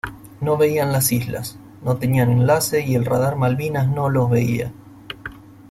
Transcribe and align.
No 0.39 0.57
veían 0.57 0.91
las 0.91 1.11
islas, 1.11 1.59
no 1.83 1.97
tenían 1.97 2.31
enlace 2.31 2.81
y 2.83 2.95
el 2.95 3.05
radar 3.05 3.35
Malvinas 3.35 3.87
no 3.87 4.09
los 4.09 4.31
veía. 4.31 4.73